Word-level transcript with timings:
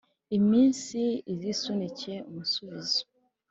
iminsi 0.37 0.99
izisunike 1.33 2.13
umusubizo 2.29 3.01